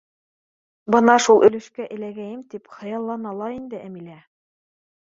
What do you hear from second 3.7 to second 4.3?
Әмилә.